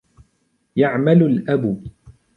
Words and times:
يعمل 0.75 1.23
الأب. 1.23 1.83